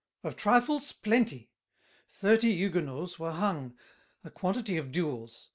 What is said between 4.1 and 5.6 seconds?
a quantity of duels.